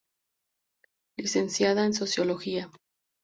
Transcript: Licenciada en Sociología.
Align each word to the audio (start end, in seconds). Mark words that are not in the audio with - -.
Licenciada 1.15 1.85
en 1.85 1.93
Sociología. 1.93 2.71